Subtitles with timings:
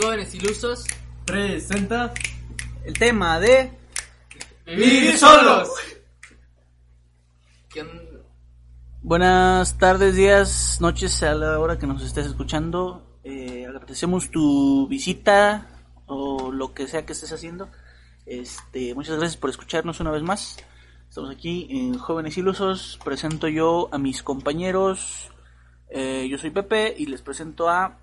[0.00, 0.84] Jóvenes ilusos,
[1.26, 2.12] presenta
[2.84, 3.70] el tema de
[4.66, 5.68] vivir solos.
[7.68, 8.10] ¿Qué on-
[9.02, 13.18] Buenas tardes, días, noches a la hora que nos estés escuchando.
[13.24, 15.66] Eh, agradecemos tu visita
[16.06, 17.68] o lo que sea que estés haciendo.
[18.26, 20.56] Este, muchas gracias por escucharnos una vez más.
[21.08, 22.98] Estamos aquí en Jóvenes Ilusos.
[23.04, 25.30] Presento yo a mis compañeros.
[25.88, 27.98] Eh, yo soy Pepe y les presento a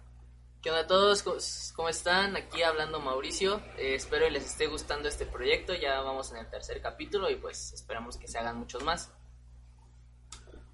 [0.67, 1.23] ¿Qué onda a todos?
[1.23, 1.37] ¿Cómo-
[1.77, 2.35] ¿Cómo están?
[2.35, 3.61] Aquí hablando Mauricio.
[3.77, 5.73] Eh, espero les esté gustando este proyecto.
[5.73, 9.09] Ya vamos en el tercer capítulo y pues esperamos que se hagan muchos más.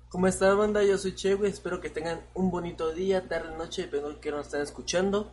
[0.10, 0.82] ¿Cómo está banda?
[0.82, 1.52] Yo soy Che, güey.
[1.52, 5.32] Espero que tengan un bonito día, tarde, noche, dependiendo de que nos estén escuchando.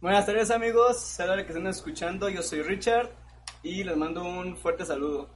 [0.00, 3.10] Buenas tardes amigos, hora que están escuchando, yo soy Richard
[3.62, 5.28] y les mando un fuerte saludo.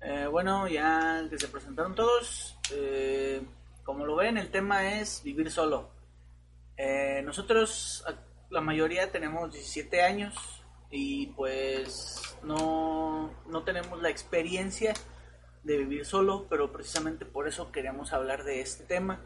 [0.00, 3.42] Eh, bueno, ya que se presentaron todos, eh,
[3.88, 5.88] como lo ven, el tema es vivir solo.
[6.76, 8.04] Eh, nosotros,
[8.50, 14.92] la mayoría tenemos 17 años y pues no, no tenemos la experiencia
[15.64, 19.24] de vivir solo, pero precisamente por eso queremos hablar de este tema,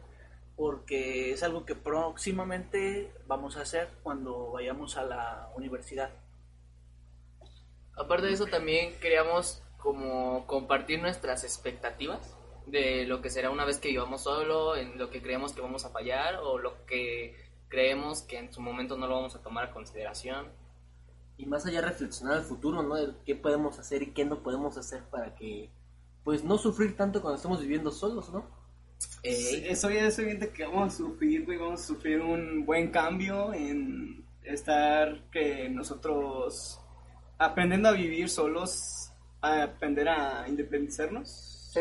[0.54, 6.10] porque es algo que próximamente vamos a hacer cuando vayamos a la universidad.
[7.96, 13.78] Aparte de eso también queríamos como compartir nuestras expectativas de lo que será una vez
[13.78, 17.36] que vivamos solo, en lo que creemos que vamos a fallar o lo que
[17.68, 20.46] creemos que en su momento no lo vamos a tomar a consideración.
[21.38, 22.94] Y más allá reflexionar al futuro, ¿no?
[22.94, 25.70] De qué podemos hacer y qué no podemos hacer para que,
[26.22, 28.46] pues, no sufrir tanto cuando estamos viviendo solos, ¿no?
[29.22, 32.90] Eh, Eso ya es evidente que vamos a sufrir, güey, vamos a sufrir un buen
[32.90, 36.78] cambio en estar que nosotros
[37.38, 41.72] aprendiendo a vivir solos, a aprender a independizarnos.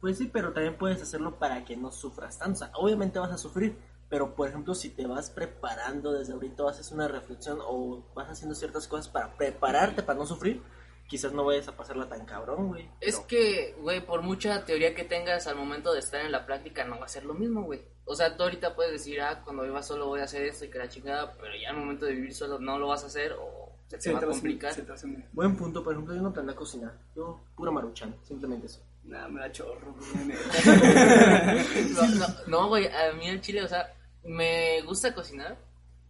[0.00, 2.54] Pues sí, pero también puedes hacerlo para que no sufras tanto.
[2.54, 3.76] O sea, obviamente vas a sufrir,
[4.08, 8.28] pero por ejemplo, si te vas preparando desde ahorita, o haces una reflexión o vas
[8.30, 10.62] haciendo ciertas cosas para prepararte para no sufrir,
[11.08, 12.88] quizás no vayas a pasarla tan cabrón, güey.
[13.00, 16.46] Es Pero- que, güey, por mucha teoría que tengas al momento de estar en la
[16.46, 17.80] práctica, no va a ser lo mismo, güey.
[18.04, 20.70] O sea, tú ahorita puedes decir, ah, cuando viva solo voy a hacer esto y
[20.70, 23.32] que la chingada, pero ya al momento de vivir solo no lo vas a hacer
[23.32, 24.72] o se te va a te va a complicar.
[24.74, 24.92] se te
[25.32, 26.94] Buen punto, por ejemplo, yo no aprendí a cocinar.
[27.16, 28.80] Yo, pura maruchan, simplemente eso.
[29.08, 29.94] Nah, me da chorro.
[29.94, 30.36] güey.
[31.94, 35.56] No, no, no, güey, a mí el chile, o sea, me gusta cocinar,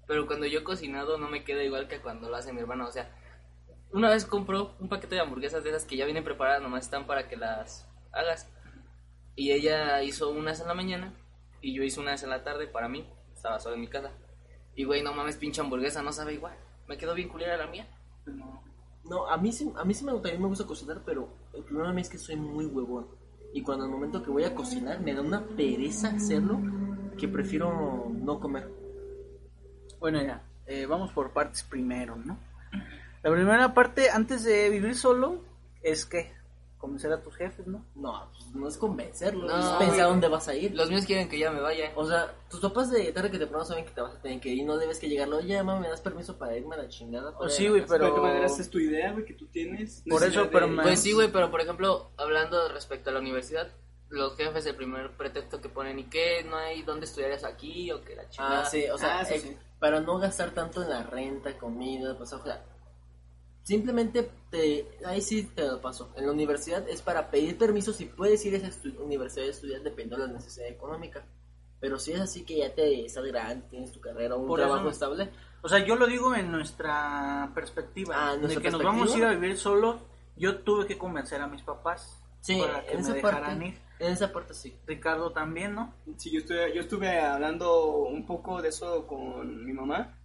[0.07, 2.87] pero cuando yo he cocinado no me queda igual que cuando lo hace mi hermano.
[2.87, 3.09] O sea,
[3.93, 7.07] una vez compró un paquete de hamburguesas de esas que ya vienen preparadas, nomás están
[7.07, 8.49] para que las hagas.
[9.37, 11.15] Y ella hizo unas en la mañana
[11.61, 13.09] y yo hice unas en la tarde para mí.
[13.33, 14.11] Estaba solo en mi casa.
[14.75, 16.57] Y güey, no mames, pinche hamburguesa, no sabe igual.
[16.89, 17.87] Me quedó bien culera la mía.
[18.27, 18.63] No.
[19.05, 22.01] No, a mí sí, a mí sí me, también me gusta cocinar, pero el problema
[22.01, 23.07] es que soy muy huevón.
[23.53, 26.61] Y cuando al momento que voy a cocinar me da una pereza hacerlo
[27.19, 28.71] que prefiero no comer.
[29.99, 32.39] Bueno, ya, eh, vamos por partes primero, ¿no?
[33.23, 35.43] La primera parte, antes de vivir solo,
[35.83, 36.33] es que
[36.79, 37.85] convencer a tus jefes, ¿no?
[37.95, 39.79] No, pues no es convencerlo, No, es güey.
[39.91, 40.75] pensar dónde vas a ir.
[40.75, 41.93] Los míos quieren que ya me vaya.
[41.97, 44.49] O sea, tus papás de tarde que temprano saben que te vas a tener que
[44.51, 45.39] ir y no debes que llegarlo.
[45.39, 47.31] Oye, mamá, ¿me das permiso para irme a la chingada?
[47.31, 49.35] O fuera sí, güey, casa?" Pero de Pero- todas maneras es tu idea, güey, que
[49.35, 50.03] tú tienes.
[50.09, 53.19] Por eso, necesidad pero de- Pues sí, güey, pero por ejemplo, hablando respecto a la
[53.21, 53.69] universidad,
[54.11, 56.43] los jefes el primer pretexto que ponen, ¿y qué?
[56.49, 57.91] ¿No hay dónde estudiarías aquí?
[57.93, 58.63] O que la chingada.
[58.63, 59.57] Ah, sí, o sea, Ah, eso eh, sí.
[59.79, 62.65] para no gastar tanto en la renta, comida, pues, o sea,
[63.69, 66.11] simplemente te, ahí sí te lo paso.
[66.17, 69.51] En la universidad es para pedir permiso si puedes ir a esa estu- universidad a
[69.51, 71.27] estudiar dependiendo de la necesidad económica.
[71.79, 74.59] Pero si es así que ya te estás grande, tienes tu carrera o un Por
[74.61, 75.31] eso- trabajo estable,
[75.61, 78.15] O sea, yo lo digo en nuestra perspectiva.
[78.17, 79.99] Ah, de ¿en nuestra que nos vamos a ir a vivir solo,
[80.37, 83.67] yo tuve que convencer a mis papás sí, para que en me esa dejaran parte,
[83.67, 83.79] ir.
[83.99, 84.75] en esa parte sí.
[84.87, 85.93] Ricardo también, ¿no?
[86.17, 90.18] Sí, yo estuve, yo estuve hablando un poco de eso con mi mamá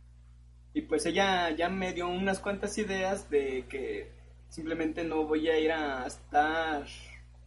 [0.74, 4.12] y pues ella ya me dio unas cuantas ideas de que
[4.50, 6.86] simplemente no voy a ir a estar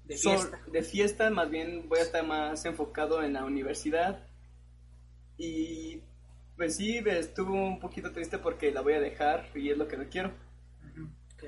[0.04, 0.58] De sol- fiesta.
[0.70, 4.18] de fiesta, más bien voy a estar más enfocado en la universidad
[5.38, 6.00] y
[6.56, 9.96] pues sí, estuvo un poquito triste porque la voy a dejar y es lo que
[9.98, 10.32] no quiero.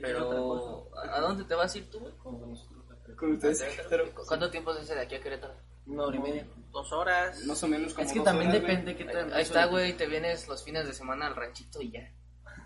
[0.03, 3.17] Pero, ¿a dónde te vas a ir tú, creo.
[3.17, 3.65] Con ustedes.
[4.27, 5.55] ¿Cuánto tiempo es ese de aquí a Querétaro?
[5.89, 6.47] Una hora y media.
[6.73, 7.45] Dos horas.
[7.47, 9.33] más o menos como Es que dos también horas, depende qué tan...
[9.33, 12.13] Ahí está, güey, te vienes los fines de semana al ranchito y ya.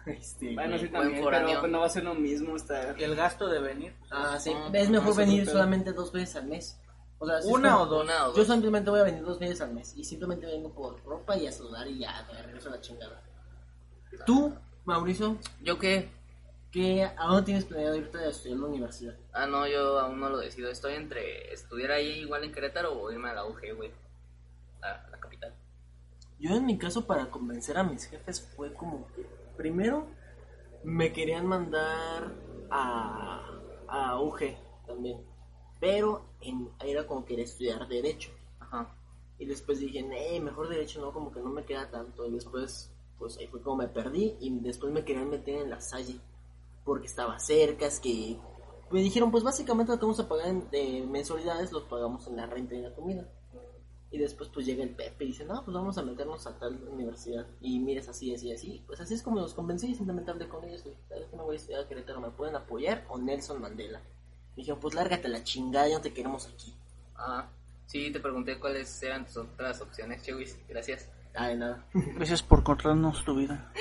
[0.06, 2.98] Este, Bueno, sí también, pero pues, no va a ser lo mismo estar...
[2.98, 3.94] Y el gasto de venir.
[4.10, 4.52] Ah, sí.
[4.54, 6.78] Ah, es mejor no, sí, venir solamente dos veces al mes.
[7.19, 8.04] O sea, si Una como- o dos.
[8.04, 8.46] Una o Yo dos.
[8.48, 11.52] simplemente voy a venir dos veces al mes y simplemente vengo por ropa y a
[11.52, 13.22] saludar y ya, me regreso a la chingada.
[14.26, 14.52] Tú,
[14.84, 16.10] Mauricio, ¿Yo qué?
[16.72, 19.16] ¿Qué, ¿a dónde tienes planeado irte a estudiar en la universidad?
[19.32, 20.70] Ah, no, yo aún no lo decido.
[20.70, 23.92] Estoy entre estudiar ahí igual en Querétaro o irme a la UG, güey.
[24.80, 25.54] A la capital.
[26.40, 29.24] Yo en mi caso para convencer a mis jefes fue como que
[29.56, 30.08] primero
[30.82, 32.32] me querían mandar
[32.70, 33.46] a,
[33.86, 34.40] a UG
[34.86, 35.24] también,
[35.78, 38.32] pero en, era como quería estudiar derecho.
[38.58, 38.96] Ajá.
[39.38, 42.26] Y después dije, eh, mejor derecho no, como que no me queda tanto.
[42.26, 44.36] Y después, pues ahí fue como me perdí.
[44.40, 46.20] Y después me querían meter en la Salle.
[46.84, 48.38] Porque estaba cerca, es que...
[48.90, 52.37] Me dijeron, pues básicamente lo que vamos a pagar en, de mensualidades, los pagamos en
[52.37, 53.26] la renta y la comida.
[54.11, 56.79] Y después pues llega el Pepe y dice, no, pues vamos a meternos a tal
[56.90, 57.46] universidad.
[57.62, 58.84] Y mires así, así, así.
[58.87, 60.84] Pues así es como los convencí y simplemente hablé con ellos.
[61.08, 62.20] ¿Sabes que me voy a estudiar a Querétaro?
[62.20, 63.06] ¿Me pueden apoyar?
[63.08, 64.02] O Nelson Mandela.
[64.55, 66.75] Y dijeron, pues lárgate la chingada, ya no te queremos aquí.
[67.17, 67.49] Ah,
[67.87, 70.58] sí, te pregunté cuáles eran tus otras opciones, Chewis.
[70.69, 71.08] Gracias.
[71.34, 71.87] Ay, nada.
[71.94, 73.73] Gracias por contarnos tu vida.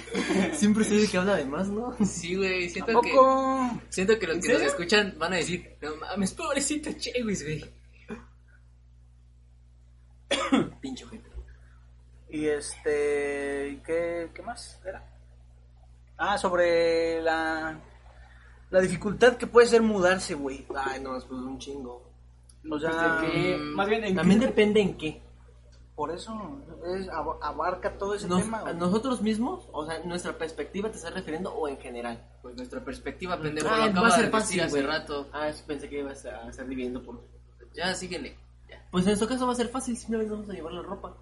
[0.52, 1.96] Siempre soy el que habla de más, ¿no?
[2.04, 3.08] Sí, güey, siento que...
[3.10, 3.80] Tampoco.
[3.88, 7.64] Siento que los ¿En que nos escuchan van a decir, no mames, pobrecito Chewis, güey.
[10.80, 11.28] Pincho gente.
[12.28, 13.80] Y este.
[13.84, 15.04] ¿Qué, qué más era?
[16.16, 17.80] Ah, sobre la.
[18.70, 20.64] La dificultad que puede ser mudarse, güey.
[20.76, 22.08] Ay, no, es pues un chingo.
[22.70, 23.56] O sea, ¿De qué?
[23.56, 25.20] mm, Más bien, ¿en También qué- depende en qué.
[26.00, 26.32] Por eso
[26.96, 28.60] es, ab- abarca todo ese Nos- tema.
[28.60, 28.74] a güey.
[28.76, 32.26] nosotros mismos, o sea, nuestra perspectiva te estás refiriendo o en general.
[32.40, 35.28] Pues nuestra perspectiva, pendejo, Ah, lo va acaba a ser de fácil, decir hace rato.
[35.34, 37.20] Ah, pensé que ibas a estar dividiendo por.
[37.74, 38.38] Ya, síguele.
[38.66, 38.82] Ya.
[38.90, 41.14] Pues en nuestro caso va a ser fácil, simplemente vamos a llevar la ropa.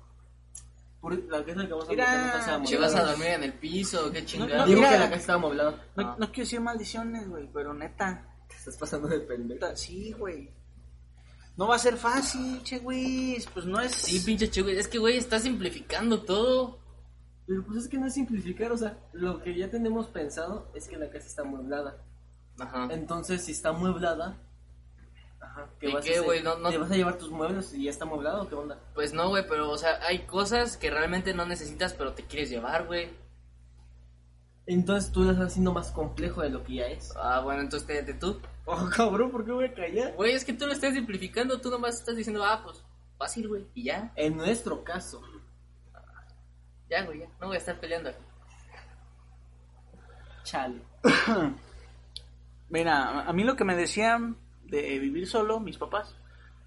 [1.00, 4.24] Por la casa que vamos a Mira, Che, vas a dormir en el piso, qué
[4.24, 4.58] chingada.
[4.58, 4.92] no, Digo Mira.
[4.92, 5.70] que la casa estaba amoblada.
[5.96, 6.16] No, Ah.
[6.20, 8.24] no quiero decir maldiciones, güey, pero neta.
[8.48, 9.66] Te estás pasando de pendejo.
[9.76, 10.50] Sí, güey.
[11.58, 13.36] No va a ser fácil, che, güey.
[13.52, 13.92] Pues no es.
[13.92, 16.78] Sí, pinche Chewis, es que, güey, está simplificando todo.
[17.48, 20.86] Pero pues es que no es simplificar, o sea, lo que ya tenemos pensado es
[20.86, 21.96] que la casa está amueblada.
[22.60, 22.88] Ajá.
[22.92, 24.36] Entonces, si está amueblada,
[25.40, 26.42] ajá, ¿Y vas a qué, güey?
[26.42, 28.78] No- no- ¿Te vas a llevar tus muebles y ya está amueblado o qué onda?
[28.94, 32.50] Pues no, güey, pero, o sea, hay cosas que realmente no necesitas, pero te quieres
[32.50, 33.10] llevar, güey.
[34.70, 37.14] Entonces tú lo estás haciendo más complejo de lo que ya es.
[37.16, 38.38] Ah, bueno, entonces cállate tú.
[38.66, 40.14] Oh, cabrón, ¿por qué voy a callar?
[40.14, 42.84] Güey, es que tú lo estás simplificando, tú nomás estás diciendo, ah, pues,
[43.16, 44.12] fácil, güey, y ya.
[44.14, 45.22] En nuestro caso,
[46.90, 47.28] Ya, güey, ya.
[47.40, 48.22] No voy a estar peleando aquí.
[50.44, 50.82] chale.
[52.68, 56.14] Mira, a mí lo que me decían de vivir solo, mis papás,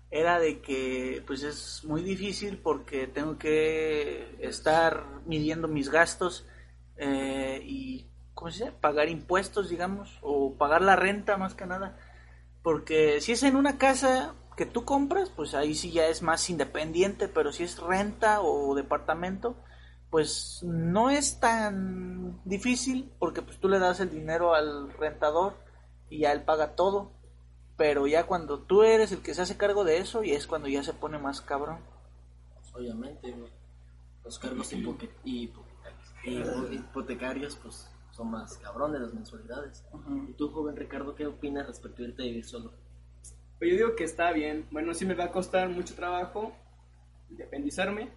[0.09, 6.47] era de que pues es muy difícil porque tengo que estar midiendo mis gastos
[6.97, 8.75] eh, y, ¿cómo se dice?
[8.79, 11.97] Pagar impuestos, digamos, o pagar la renta más que nada.
[12.63, 16.49] Porque si es en una casa que tú compras, pues ahí sí ya es más
[16.49, 19.55] independiente, pero si es renta o departamento,
[20.09, 25.55] pues no es tan difícil porque pues tú le das el dinero al rentador
[26.09, 27.11] y ya él paga todo.
[27.77, 30.67] Pero ya cuando tú eres el que se hace cargo de eso, y es cuando
[30.67, 31.79] ya se pone más cabrón.
[32.73, 33.33] Obviamente.
[34.23, 35.63] Los cargos hipoque- hipo-
[36.23, 39.83] hipo- hipotecarios, pues son más cabrones las mensualidades.
[40.29, 42.71] ¿Y tú, joven Ricardo, qué opinas respecto a irte a vivir solo?
[43.57, 44.67] Pues yo digo que está bien.
[44.71, 46.51] Bueno, sí me va a costar mucho trabajo
[47.29, 48.09] independizarme,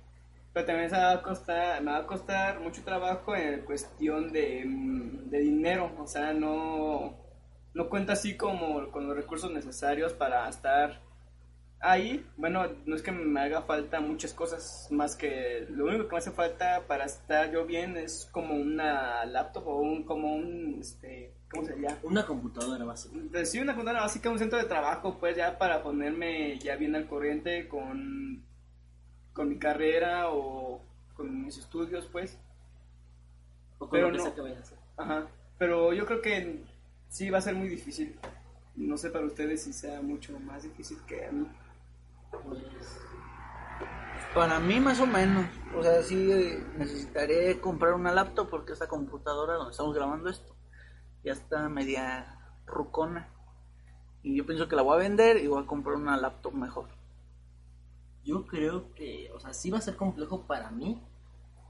[0.52, 4.64] pero también se va a costar, me va a costar mucho trabajo en cuestión de,
[4.66, 5.92] mm, de dinero.
[5.99, 7.16] O sea, no,
[7.75, 11.00] no cuenta así como con los recursos necesarios para estar
[11.84, 12.26] ahí.
[12.36, 16.18] Bueno, no es que me haga falta muchas cosas, más que lo único que me
[16.18, 21.34] hace falta para estar yo bien es como una laptop o un, como un, este,
[21.50, 21.98] ¿cómo se llama?
[22.02, 23.18] Una computadora básica.
[23.30, 26.96] Pues sí, una computadora básica, un centro de trabajo, pues ya para ponerme ya bien
[26.96, 28.42] al corriente con,
[29.32, 30.82] con mi carrera o
[31.14, 32.38] con mis estudios, pues.
[33.78, 34.34] O con Pero no.
[34.34, 34.78] que vayas a hacer.
[34.96, 35.26] Ajá.
[35.58, 36.62] Pero yo creo que
[37.08, 38.16] sí va a ser muy difícil.
[38.74, 41.46] No sé para ustedes si sea mucho más difícil que a mí.
[44.34, 45.46] Para mí más o menos.
[45.76, 46.30] O sea, sí
[46.76, 50.54] necesitaré comprar una laptop porque esta computadora donde estamos grabando esto
[51.24, 53.28] ya está media rucona.
[54.22, 56.88] Y yo pienso que la voy a vender y voy a comprar una laptop mejor.
[58.24, 61.02] yo creo que, o sea, sí va a ser complejo para mí,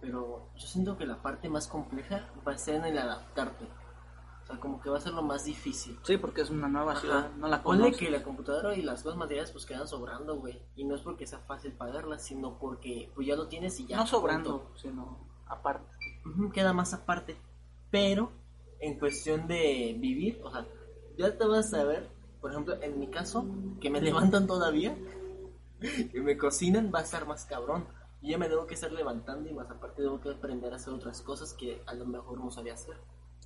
[0.01, 3.67] pero yo siento que la parte más compleja va a ser en el adaptarte.
[4.45, 5.99] O sea, como que va a ser lo más difícil.
[6.03, 7.33] Sí, porque es una nueva ciudad, Ajá.
[7.39, 7.99] no la Ponle conoces.
[7.99, 10.61] que la computadora y las cosas materiales pues quedan sobrando, güey.
[10.77, 13.97] Y no es porque sea fácil pagarlas, sino porque pues ya lo tienes y ya.
[13.97, 15.89] no sobrando, sino aparte.
[16.53, 17.37] Queda más aparte.
[17.91, 18.33] Pero
[18.81, 20.67] en cuestión de vivir, o sea,
[21.17, 22.09] ya te vas a ver,
[22.43, 23.47] por ejemplo, en mi caso,
[23.81, 24.95] que me levantan todavía,
[26.13, 27.87] que me cocinan, va a estar más cabrón.
[28.21, 30.93] Y ya me tengo que estar levantando y más aparte tengo que aprender a hacer
[30.95, 32.97] otras cosas que a lo mejor no sabía hacer.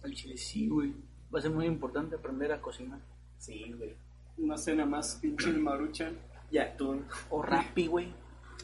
[0.05, 0.95] El chile sí, güey.
[1.35, 3.00] Va a ser muy importante aprender a cocinar.
[3.38, 3.97] Sí, güey.
[4.38, 6.19] Una cena más pinche maruchan.
[6.50, 7.07] Y atún.
[7.31, 8.12] O rapi, güey.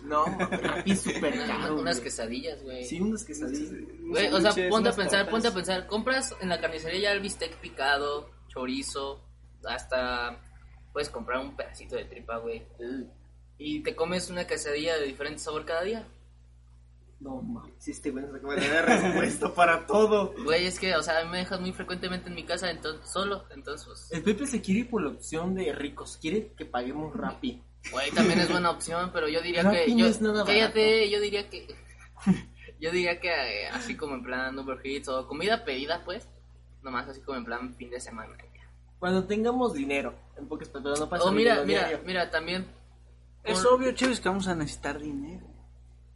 [0.03, 1.81] No, Rappi es súper caro.
[1.81, 2.05] Unas güey.
[2.05, 2.85] quesadillas, güey.
[2.85, 3.71] Sí, unas quesadillas.
[4.01, 7.21] Güey, o sea, ponte a pensar, ponte a pensar, compras en la carnicería ya el
[7.21, 9.25] bistec picado, chorizo,
[9.65, 10.41] hasta
[10.93, 12.63] puedes comprar un pedacito de tripa, güey.
[13.57, 16.07] Y te comes una quesadilla de diferente sabor cada día.
[17.25, 20.35] No mames, este güey acaba de dar respuesta para todo.
[20.45, 23.87] Güey, es que, o sea, me dejas muy frecuentemente en mi casa entonces, solo, entonces,
[23.87, 27.63] pues, El Pepe se quiere ir por la opción de ricos, quiere que paguemos Rappi.
[27.91, 31.09] güey, también es buena opción, pero yo diría Rappi que, no yo, es nada cállate,
[31.09, 31.75] yo diría que,
[32.81, 36.29] yo diría que eh, así como en plan Uber Eats o comida pedida, pues,
[36.83, 38.37] nomás así como en plan fin de semana.
[38.99, 42.07] Cuando tengamos dinero, en pocas palabras, no pasa O mira, dinero mira, diario.
[42.07, 42.67] mira, también
[43.43, 45.47] Es Por- obvio, chéves, que vamos a necesitar dinero.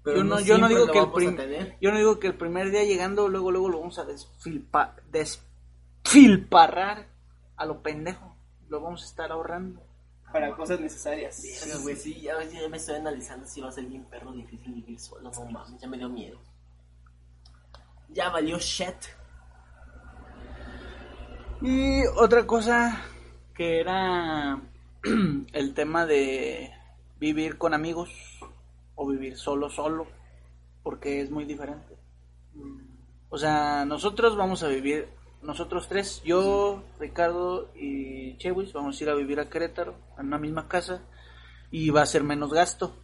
[0.04, 1.76] Pero yo, no, no yo no digo que el vamos a prim- tener.
[1.80, 7.06] yo no digo que el primer día llegando luego luego lo vamos a desfilpa, desfilparrar
[7.56, 8.34] a lo pendejo.
[8.68, 9.82] Lo vamos a estar ahorrando.
[10.32, 11.42] Para cosas necesarias.
[11.82, 15.00] Güey, sí, ya, ya me estoy analizando si va a ser bien perro difícil vivir
[15.00, 15.30] solo.
[15.30, 16.38] No mames, ya me dio miedo.
[18.10, 18.94] Ya valió shit.
[21.60, 23.02] Y otra cosa
[23.54, 24.60] que era
[25.52, 26.70] el tema de
[27.18, 28.10] vivir con amigos
[28.98, 30.06] o vivir solo solo,
[30.82, 31.96] porque es muy diferente.
[33.30, 35.08] O sea, nosotros vamos a vivir,
[35.42, 40.38] nosotros tres, yo, Ricardo y Chewis, vamos a ir a vivir a Querétaro, en una
[40.38, 41.02] misma casa,
[41.70, 42.96] y va a ser menos gasto.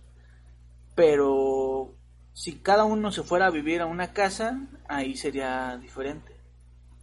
[0.94, 1.94] Pero
[2.32, 6.32] si cada uno se fuera a vivir a una casa, ahí sería diferente.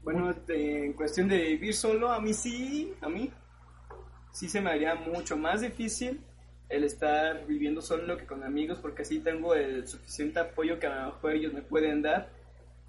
[0.03, 3.31] Bueno, te- en cuestión de vivir solo, a mí sí, a mí
[4.31, 6.21] sí se me haría mucho más difícil
[6.71, 10.95] el estar viviendo solo que con amigos, porque así tengo el suficiente apoyo que a
[10.95, 12.29] lo mejor ellos me pueden dar.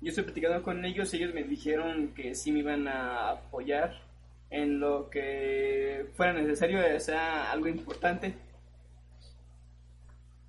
[0.01, 4.03] Yo estoy platicando con ellos, ellos me dijeron que sí me iban a apoyar
[4.51, 8.35] en lo que fuera necesario, sea algo importante.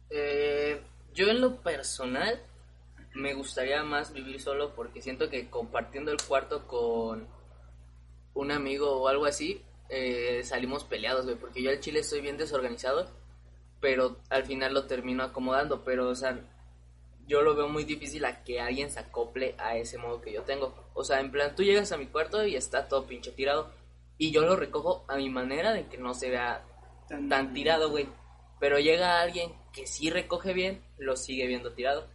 [0.10, 0.82] Eh,
[1.14, 2.40] yo en lo personal
[3.16, 7.28] me gustaría más vivir solo porque siento que compartiendo el cuarto con
[8.36, 12.38] un amigo o algo así eh, salimos peleados, güey, porque yo al chile estoy bien
[12.38, 13.08] desorganizado,
[13.84, 16.40] pero al final lo termino acomodando, pero o sea,
[17.28, 20.44] yo lo veo muy difícil a que alguien se acople a ese modo que yo
[20.44, 20.74] tengo.
[20.94, 23.72] O sea, en plan, tú llegas a mi cuarto y está todo pinche tirado
[24.18, 26.64] y yo lo recojo a mi manera de que no se vea
[27.10, 28.08] Tan- tan tirado, güey.
[28.62, 32.08] Pero llega alguien que sí recoge bien, lo sigue viendo tirado.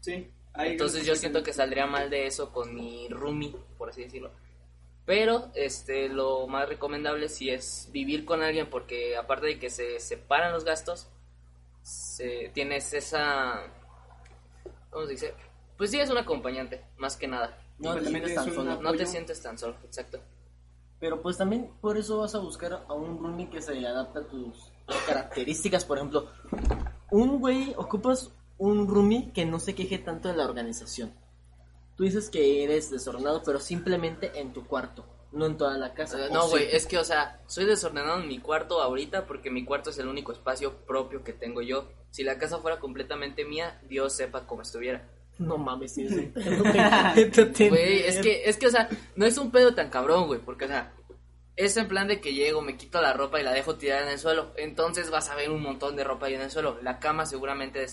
[0.00, 0.28] Sí.
[0.56, 4.32] Entonces yo siento que saldría mal de eso con mi roomie, por así decirlo.
[5.08, 10.00] Pero este lo más recomendable sí es vivir con alguien porque aparte de que se
[10.00, 11.08] separan los gastos,
[11.80, 13.72] se, tienes esa
[14.90, 15.34] ¿cómo se dice?
[15.78, 17.58] Pues sí es un acompañante, más que nada.
[17.78, 18.82] No te sientes es tan solo.
[18.82, 20.20] No te sientes tan solo, exacto.
[21.00, 24.28] Pero pues también por eso vas a buscar a un roomie que se adapte a
[24.28, 24.70] tus
[25.06, 25.86] características.
[25.86, 26.28] Por ejemplo,
[27.10, 31.14] un güey, ocupas un roomie que no se queje tanto de la organización.
[31.98, 36.18] Tú dices que eres desordenado, pero simplemente en tu cuarto, no en toda la casa.
[36.18, 36.50] Eh, ¿o no, sí?
[36.52, 39.98] güey, es que, o sea, soy desordenado en mi cuarto ahorita porque mi cuarto es
[39.98, 41.88] el único espacio propio que tengo yo.
[42.10, 45.06] Si la casa fuera completamente mía, Dios sepa cómo estuviera.
[45.38, 46.32] No mames, pedo de-
[47.68, 50.64] Güey, es que, es que, o sea, no es un pedo tan cabrón, güey, porque,
[50.64, 50.94] o sea,
[51.56, 54.08] es en plan de que llego, me quito la ropa y la dejo tirada en
[54.10, 54.52] el suelo.
[54.56, 56.78] Entonces vas a ver un montón de ropa ahí en el suelo.
[56.82, 57.84] La cama seguramente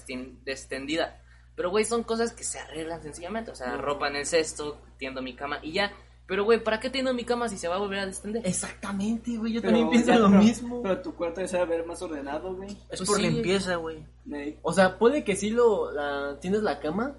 [0.45, 1.21] extendida.
[1.55, 3.51] Pero, güey, son cosas que se arreglan sencillamente.
[3.51, 5.91] O sea, ropa en el cesto, tiendo mi cama y ya.
[6.27, 8.45] Pero, güey, ¿para qué tiendo mi cama si se va a volver a extender?
[8.45, 10.81] Exactamente, güey, yo Pero también pienso ya, lo pero- mismo.
[10.81, 12.71] Pero tu cuarto debe ver más ordenado, güey.
[12.89, 13.29] Es Pues por sí.
[13.29, 14.05] limpieza, güey.
[14.31, 14.59] Ey.
[14.63, 17.15] O sea, puede que sí lo la, tienes la cama,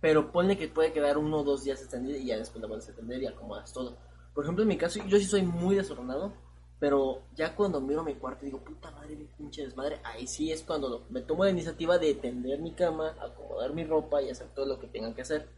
[0.00, 2.86] pero ponle que puede quedar uno o dos días extendida y ya después la vuelves
[2.86, 3.98] a extender y acomodas todo.
[4.34, 6.32] Por ejemplo, en mi caso, yo sí soy muy desordenado,
[6.84, 10.52] pero ya cuando miro mi cuarto y digo, puta madre, qué pinche desmadre, ahí sí
[10.52, 14.48] es cuando me tomo la iniciativa de tender mi cama, acomodar mi ropa y hacer
[14.48, 15.48] todo lo que tengan que hacer.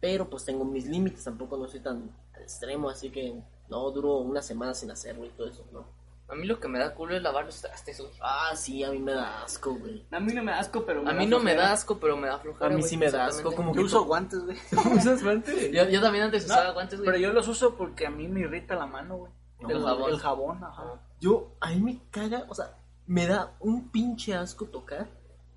[0.00, 4.18] Pero pues tengo mis límites, tampoco no soy tan al extremo, así que no duro
[4.18, 5.86] una semana sin hacerlo y todo eso, ¿no?
[6.28, 8.12] A mí lo que me da culo es lavar los trastes, güey.
[8.20, 10.06] Ah, sí, a mí me da asco, güey.
[10.12, 11.62] A mí no me da asco, pero A da mí no me flojera.
[11.62, 12.66] da asco, pero me da flojera.
[12.66, 13.56] A mí güey, sí me da asco, exactamente.
[13.56, 14.56] como Yo que uso guantes, güey.
[14.98, 15.72] ¿Usas guantes?
[15.72, 17.06] Yo, yo también antes No, usaba guantes, güey.
[17.10, 19.32] Pero yo los uso porque a mí me irrita la mano, güey.
[19.68, 20.10] No, el, jabón.
[20.10, 21.00] el jabón, ajá.
[21.20, 25.08] Yo, a mí me caga, o sea, me da un pinche asco tocar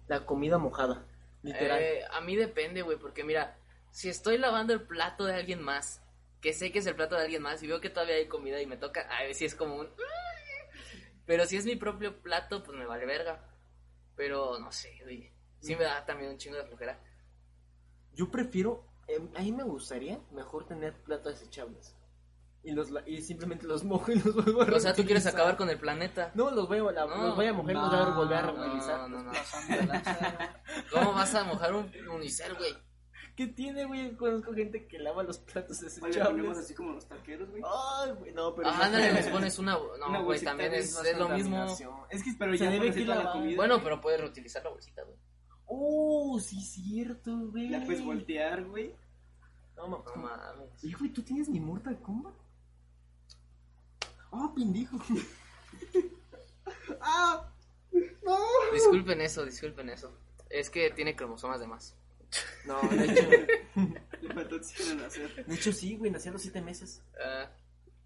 [0.08, 1.06] la comida mojada.
[1.44, 1.80] Literal.
[1.80, 3.58] Eh, a mí depende, güey, porque mira,
[3.92, 6.02] si estoy lavando el plato de alguien más,
[6.42, 8.62] que sé que es el plato de alguien más, y veo que todavía hay comida
[8.62, 9.90] y me toca, a ver si es como un...
[11.26, 13.44] Pero si es mi propio plato, pues me vale verga.
[14.16, 15.30] Pero no sé, güey.
[15.60, 17.00] Sí me da también un chingo de flojera.
[18.14, 21.96] Yo prefiero, eh, a mí me gustaría mejor tener platos desechables.
[22.68, 25.34] Y, los, y simplemente los mojo y los vuelvo a O sea, tú quieres reutilizar.
[25.34, 26.32] acabar con el planeta.
[26.36, 28.38] No, los voy a, la- No, los voy a mojar y los voy a volver
[28.38, 29.10] a reutilizar.
[29.10, 29.32] No, no, no.
[30.92, 32.74] ¿Cómo vas a mojar un unicel, güey?
[33.38, 34.16] ¿Qué tiene, güey?
[34.18, 36.28] Conozco gente que lava los platos Oye, desechables.
[36.28, 37.62] ponemos así como los taqueros, güey.
[37.66, 38.68] Ay, güey, no, pero...
[38.68, 39.74] Ah, ándale, les pones una...
[39.74, 41.66] No, Una güey, bolsita, también es, es lo mismo.
[42.10, 43.56] Es que Pero se ya debe que la comida.
[43.56, 45.16] Bueno, pero puedes reutilizar la bolsita, güey.
[45.68, 47.70] Uh, sí, cierto, güey.
[47.70, 48.94] La puedes voltear, güey.
[49.76, 50.06] No, mames.
[50.16, 50.84] No mames.
[50.84, 52.34] Hijo, ¿y tú tienes mi Mortal Kombat?
[54.32, 54.98] Oh, pendejo.
[57.02, 57.50] ah,
[58.24, 58.38] no.
[58.74, 60.12] Disculpen eso, disculpen eso.
[60.50, 61.96] Es que tiene cromosomas de más.
[62.66, 63.30] No, de hecho,
[64.22, 65.46] Le faltó oxígeno nacer.
[65.46, 67.02] de hecho sí, güey, nací a los siete meses.
[67.24, 67.50] Ah,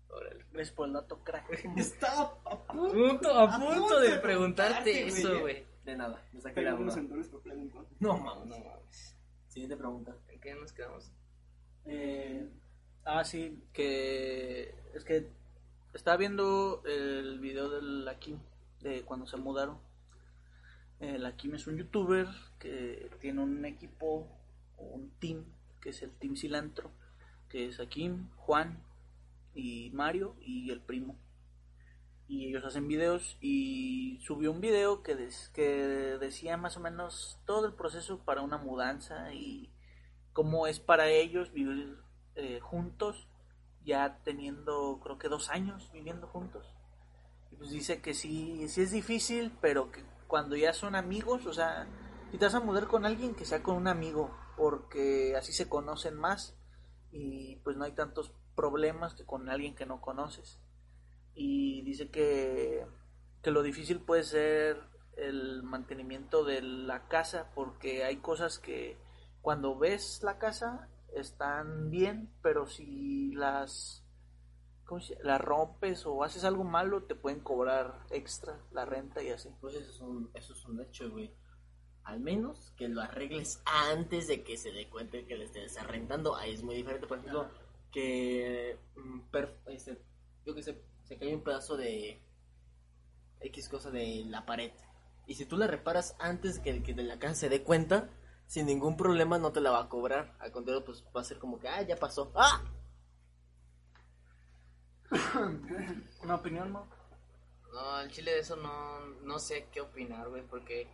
[0.10, 0.46] órale.
[0.54, 1.66] Ves por el dato crack.
[1.78, 2.94] Estaba a punto.
[2.94, 5.66] Punto, a punto de preguntarte preguntarte, eso, güey.
[5.84, 6.96] De nada, me saqué la duda.
[8.00, 8.48] No, mames.
[8.48, 9.16] No mames.
[9.48, 10.16] Siguiente pregunta.
[10.30, 11.12] ¿En qué nos quedamos?
[11.86, 12.48] Eh,
[13.06, 15.32] ah, sí, que es que
[15.94, 18.40] estaba viendo el video de la Kim,
[18.82, 19.78] de cuando se mudaron.
[21.00, 22.28] Eh, la Kim es un youtuber
[22.60, 24.28] que tiene un equipo
[24.78, 25.46] un team,
[25.80, 26.92] que es el Team Cilantro,
[27.50, 28.84] que es a Kim, Juan
[29.54, 31.16] y Mario y el primo.
[32.28, 37.40] Y ellos hacen videos y subió un video que, des- que decía más o menos
[37.46, 39.70] todo el proceso para una mudanza y
[40.34, 41.98] cómo es para ellos vivir
[42.36, 43.28] eh, juntos,
[43.86, 46.66] ya teniendo creo que dos años viviendo juntos.
[47.52, 51.54] Y pues dice que sí, sí es difícil, pero que cuando ya son amigos, o
[51.54, 51.88] sea,
[52.32, 55.68] si te vas a mudar con alguien, que sea con un amigo, porque así se
[55.68, 56.56] conocen más
[57.12, 60.60] y pues no hay tantos problemas que con alguien que no conoces.
[61.34, 62.86] Y dice que,
[63.42, 64.82] que lo difícil puede ser
[65.18, 68.98] el mantenimiento de la casa, porque hay cosas que
[69.42, 74.02] cuando ves la casa están bien, pero si las
[75.24, 79.50] las rompes o haces algo malo te pueden cobrar extra la renta y así.
[79.62, 81.34] Pues eso es un, eso es un hecho, güey.
[82.04, 86.36] Al menos que lo arregles antes de que se dé cuenta que le estés arrendando.
[86.36, 87.48] Ahí es muy diferente, por ejemplo,
[87.92, 89.20] que mm,
[89.68, 90.02] este,
[90.46, 92.22] yo que sé, se cae un pedazo de
[93.40, 94.72] X cosa de la pared.
[95.28, 98.10] Y si tú la reparas antes que, que de la casa se dé cuenta,
[98.52, 100.36] sin ningún problema no te la va a cobrar.
[100.40, 102.34] Al contrario, pues va a ser como que, ah, ya pasó.
[102.36, 102.62] ¡Ah!
[106.22, 106.84] ¿Una opinión, Mau?
[107.72, 110.90] No, al chile de eso no, no sé qué opinar, güey, porque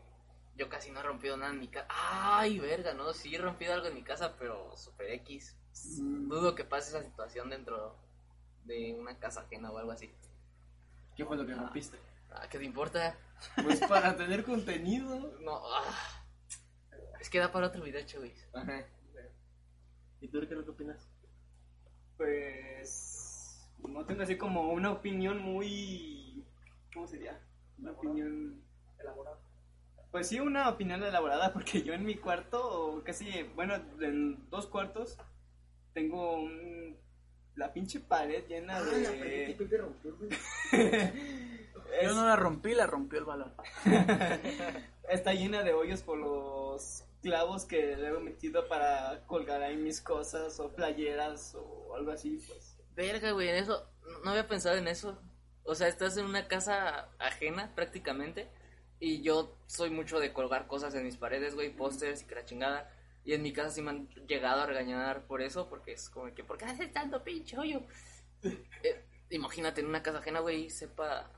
[0.55, 1.87] yo casi no he rompido nada en mi casa.
[1.89, 5.57] Ay, verga, no, sí he rompido algo en mi casa, pero super X.
[5.99, 7.95] Dudo que pase esa situación dentro
[8.65, 10.13] de una casa ajena o algo así.
[11.15, 11.97] ¿Qué fue lo que rompiste?
[12.29, 13.17] Ah, ¿qué te importa?
[13.63, 15.39] Pues para tener contenido.
[15.39, 16.16] No, ah.
[17.19, 18.05] Es que da para otro video.
[18.53, 18.85] Ajá.
[20.21, 21.09] ¿Y tú, Ricardo, qué opinas?
[22.17, 26.43] Pues no tengo así como una opinión muy
[26.97, 27.39] ¿cómo sería?
[27.77, 28.59] Una opinión
[28.99, 29.37] elaborada.
[30.09, 35.17] Pues sí, una opinión elaborada porque yo en mi cuarto casi, bueno, en dos cuartos
[35.93, 36.97] tengo un
[37.55, 40.29] la pinche pared llena de te rompió, güey.
[42.03, 43.53] Yo no la rompí, la rompió el balón.
[45.09, 50.01] está llena de hoyos por los clavos que le he metido para colgar ahí mis
[50.01, 52.77] cosas o playeras o algo así, pues.
[52.95, 53.87] Verga, güey, en eso.
[54.23, 55.19] no- había pensado en eso.
[55.63, 58.49] O sea, estás en una casa ajena prácticamente.
[58.99, 62.45] Y yo soy mucho de colgar cosas en mis paredes, güey, pósters y que la
[62.45, 62.91] chingada.
[63.23, 66.33] Y en mi casa sí me han llegado a regañar por eso, porque es como
[66.33, 67.81] que, ¿por qué haces tanto pinche hoyo?
[68.83, 71.29] Eh, imagínate en una casa ajena, güey, sepa.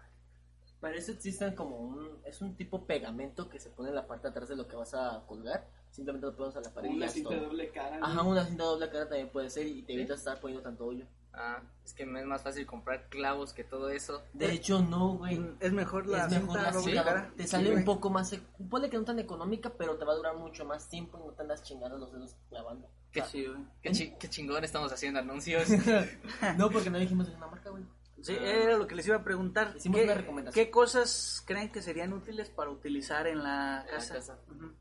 [0.80, 2.10] Para eso existen como un...
[2.26, 4.76] Es un tipo pegamento que se pone en la parte de atrás de lo que
[4.76, 5.68] vas a colgar.
[5.92, 7.46] Simplemente lo pones a la pared Una cinta todo.
[7.48, 7.98] doble cara.
[7.98, 8.06] ¿no?
[8.06, 10.00] Ajá, una cinta doble cara también puede ser y te ¿Sí?
[10.00, 11.06] evitas estar poniendo tanto hoyo.
[11.34, 14.24] Ah, es que me es más fácil comprar clavos que todo eso.
[14.34, 15.40] De hecho, no, güey.
[15.60, 17.04] Es mejor la es mejor cinta la cinta.
[17.04, 17.32] cara.
[17.38, 18.32] Te Sí, sale un poco más...
[18.34, 21.28] e- Ponle que no tan económica, pero te va a durar mucho más tiempo y
[21.28, 22.88] no te andas chingando los dedos clavando.
[23.12, 23.60] Qué, Sí, güey.
[23.82, 25.68] qué, chi- qué chingón estamos haciendo anuncios.
[26.58, 27.84] No, porque no dijimos de una marca, güey.
[28.22, 28.44] Sí, Ah.
[28.46, 29.76] era lo que les iba a preguntar.
[29.82, 30.54] ¿Qué, una recomendación.
[30.66, 34.38] ¿Qué cosas creen que serían útiles para utilizar en la En la casa?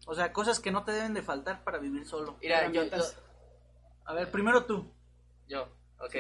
[0.06, 2.36] O sea, cosas que no te deben de faltar para vivir solo.
[2.40, 3.20] Mira, yo, yo, Herramientas.
[4.04, 4.92] A ver, primero tú.
[5.46, 5.68] yo,
[6.00, 6.14] ok.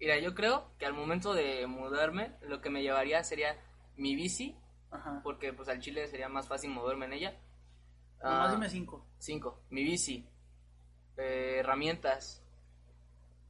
[0.00, 3.56] Mira, yo creo que al momento de mudarme, lo que me llevaría sería
[3.96, 4.56] mi bici,
[4.90, 5.20] Ajá.
[5.24, 7.40] porque pues al chile sería más fácil moverme en ella.
[8.22, 9.06] Nomás Ah, dime cinco.
[9.18, 10.28] Cinco, mi bici,
[11.16, 12.42] eh, herramientas,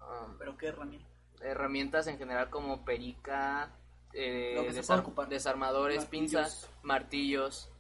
[0.01, 1.08] ah, ¿Pero qué herramienta?
[1.43, 3.71] Herramientas en general como perica,
[4.13, 6.09] eh, desar- desarmadores, Martillos.
[6.11, 7.71] pinzas, martillos.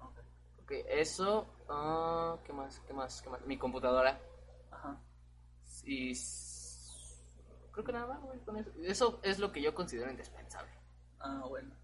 [0.00, 0.18] Ok.
[0.62, 2.80] Ok, eso, ah, ¿qué más?
[2.86, 3.22] ¿Qué más?
[3.22, 3.40] ¿Qué más?
[3.46, 4.20] Mi computadora.
[4.70, 5.00] Ajá.
[5.84, 6.12] Y
[7.72, 8.70] creo que nada más, güey, con eso.
[8.82, 10.70] Eso es lo que yo considero indispensable.
[11.20, 11.74] Ah, bueno.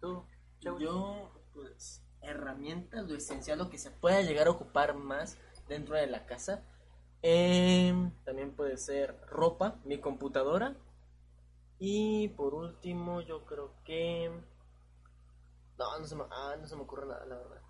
[0.00, 0.24] ¿Tú?
[0.60, 5.38] Yo, pues, herramientas, lo esencial, lo que se pueda llegar a ocupar más
[5.68, 6.62] dentro de la casa.
[7.22, 10.76] Em, también puede ser ropa, mi computadora.
[11.78, 14.30] Y por último, yo creo que.
[15.78, 17.60] No, no se me, ah, no se me ocurre nada, la verdad.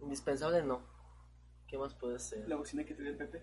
[0.00, 0.82] Indispensable no.
[1.66, 2.48] ¿Qué más puede ser?
[2.48, 3.42] La bocina que dio el Pepe.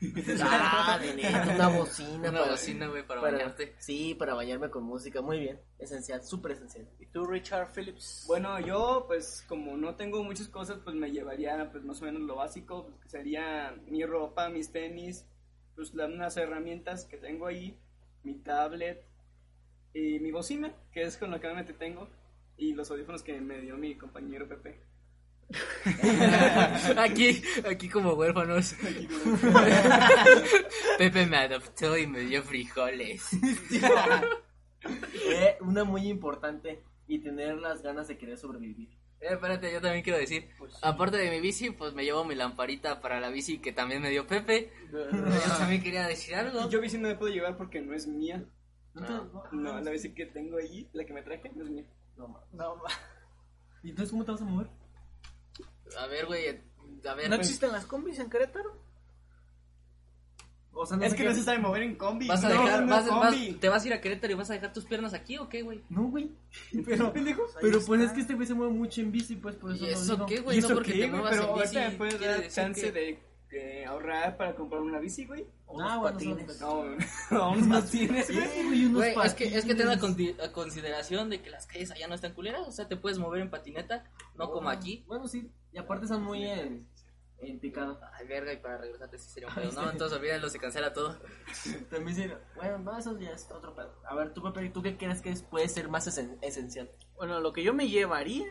[0.42, 2.28] Ah, de neta, una bocina.
[2.28, 3.74] Una para- bocina, güey, para, para- bañarte.
[3.78, 5.22] Sí, para bañarme con música.
[5.22, 5.60] Muy bien.
[5.78, 6.86] Esencial, súper esencial.
[6.98, 8.24] ¿Y tú, Richard Phillips?
[8.26, 12.22] Bueno, yo, pues, como no tengo muchas cosas, pues me llevaría, pues, más o menos
[12.22, 15.24] lo básico, pues, que sería mi ropa, mis tenis,
[15.74, 17.78] pues, las unas herramientas que tengo ahí,
[18.22, 19.04] mi tablet,
[19.94, 22.08] y mi bocina, que es con lo que realmente tengo,
[22.58, 24.80] y los audífonos que me dio mi compañero Pepe.
[26.98, 28.74] aquí, aquí como huérfanos.
[30.98, 33.28] Pepe me adoptó y me dio frijoles.
[35.28, 38.88] Eh, una muy importante y tener las ganas de querer sobrevivir.
[39.20, 40.48] Eh, espérate, yo también quiero decir,
[40.80, 44.10] aparte de mi bici, pues me llevo mi lamparita para la bici que también me
[44.10, 44.70] dio Pepe.
[44.92, 46.70] Yo también quería decir algo.
[46.70, 48.44] Yo bici no me puedo llevar porque no es mía.
[48.94, 49.48] No.
[49.50, 51.84] No, la bici que tengo allí, la que me traje, no es mía.
[52.16, 52.44] No, ma.
[52.52, 52.84] No, ma-
[53.82, 54.68] ¿Y entonces cómo te vas a mover?
[55.98, 57.28] A ver, güey, a ver.
[57.30, 58.84] ¿No pues, existen las combis en Querétaro?
[60.78, 62.28] O sea, es sé que qué- no se sabe mover en combi.
[62.28, 63.52] ¿Vas a No, dejar, no, vas- vas- combi.
[63.54, 65.62] te vas a ir a Querétaro y vas a dejar tus piernas aquí o qué,
[65.62, 65.82] güey?
[65.88, 66.30] No, güey.
[66.84, 67.42] Pero, pendejo?
[67.42, 68.04] Ahí pero pues está.
[68.04, 70.12] es que este güey se mueve mucho en bici, pues por eso ¿Y lo eso
[70.14, 70.26] digo.
[70.26, 70.60] qué, ¿Y güey?
[70.60, 71.10] No eso porque qué, te güey?
[71.22, 71.76] muevas Pero en bici.
[71.76, 73.18] ahorita me puedes quiere dar decir chance que- de,
[73.86, 75.46] ahorrar para comprar una bici, güey.
[75.66, 76.56] O Ah, unos bueno, patines.
[76.58, 78.64] son- No, no, unos patines, Sí, güey.
[78.66, 80.00] güey, unos Güey, es que, es que ten a, patines.
[80.36, 83.18] conti- a consideración de que las calles allá no están culeras, o sea, te puedes
[83.18, 84.04] mover en patineta,
[84.36, 85.04] no como aquí.
[85.06, 85.50] Bueno, sí.
[85.72, 86.88] Y aparte están muy en,
[87.38, 88.00] en picado.
[88.14, 89.72] Ay, verga, y para regresarte sí sería un pedo.
[89.72, 91.18] No, entonces olvídenlo, se cancela todo.
[91.90, 92.30] También sí.
[92.54, 93.94] Bueno, no, eso ya es otro pedo.
[94.08, 96.90] A ver, tú, Pepe, ¿tú qué crees que puede ser más esen- esencial?
[97.14, 98.44] Bueno, lo que yo me llevaría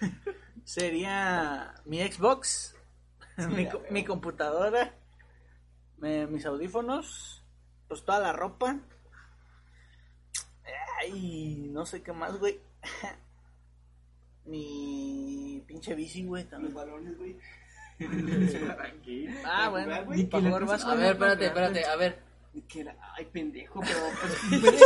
[0.64, 2.75] sería mi Xbox,
[3.50, 4.94] mi, co- mi computadora,
[5.98, 7.44] me- mis audífonos,
[7.88, 8.78] pues toda la ropa.
[11.00, 12.58] Ay, no sé qué más, güey.
[14.44, 16.74] Mi pinche bici, güey, Los también.
[16.74, 17.36] balones, güey.
[19.44, 20.92] Ah, bueno, jugar, güey, jugar le- básquet.
[20.92, 22.18] A ver, espérate, espérate, a ver.
[23.16, 24.82] Ay, pendejo, pero pues,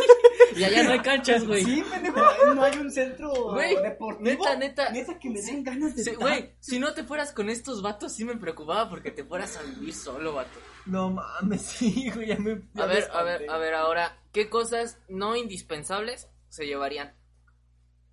[0.56, 1.64] Y allá no hay canchas, güey.
[1.64, 2.20] Sí, pendejo,
[2.54, 4.24] no hay un centro Güey, deportivo.
[4.24, 4.90] neta, neta.
[4.90, 6.28] Neta que me den ganas de Sí, estar.
[6.28, 9.62] Güey, si no te fueras con estos vatos, sí me preocupaba porque te fueras a
[9.62, 10.58] vivir solo, vato.
[10.86, 12.62] No mames, sí, güey, ya me.
[12.74, 17.14] ya A me ver, a ver, a ver, ahora, ¿qué cosas no indispensables se llevarían?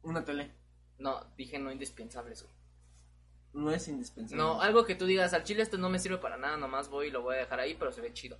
[0.04, 0.54] Una tele.
[1.00, 2.56] No, dije no indispensables, güey.
[3.54, 4.42] No es indispensable.
[4.44, 7.08] No, algo que tú digas, al chile esto no me sirve para nada, nomás voy
[7.08, 8.38] y lo voy a dejar ahí, pero se ve chido.